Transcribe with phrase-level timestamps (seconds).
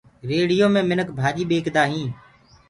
[0.29, 2.11] ريڙهيو مي منک ڀآڃيٚ ٻيڪدآ هينٚ